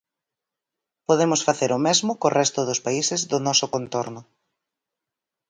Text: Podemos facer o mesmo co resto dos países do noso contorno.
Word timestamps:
Podemos 1.07 1.41
facer 1.47 1.69
o 1.77 1.83
mesmo 1.87 2.11
co 2.19 2.33
resto 2.39 2.59
dos 2.69 2.83
países 2.85 3.19
do 3.31 3.37
noso 3.47 3.65
contorno. 3.75 4.21